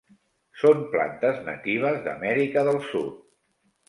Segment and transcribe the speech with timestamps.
[0.59, 3.21] Són plantes natives d'Amèrica del Sud.